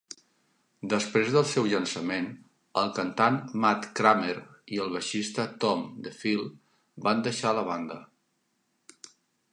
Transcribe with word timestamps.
Després 0.93 1.27
del 1.35 1.43
seu 1.49 1.67
llançament, 1.73 2.25
el 2.81 2.89
cantant 2.99 3.37
Matt 3.65 3.87
Kramer 4.01 4.33
i 4.77 4.81
el 4.87 4.91
baixista 4.97 5.47
Tom 5.67 5.87
Defile 6.09 6.51
van 7.09 7.23
deixar 7.29 7.57
la 7.61 7.69
banda. 7.73 8.03